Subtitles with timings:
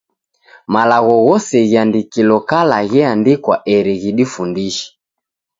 [0.73, 4.85] Malagho ghose ghiandikilo kala gheandikwa eri ghidifundishe.